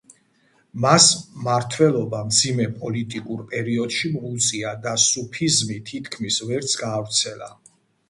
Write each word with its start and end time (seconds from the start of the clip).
მას 0.85 1.09
მმართველობა 1.41 2.23
მძიმე 2.31 2.67
პოლიტიკურ 2.79 3.45
პერიოდში 3.53 4.13
მოუწია 4.17 4.75
და 4.89 4.97
სუფიზმი 5.07 5.81
თითქმის 5.95 6.45
ვერც 6.53 6.79
გაავრცელა. 6.85 7.57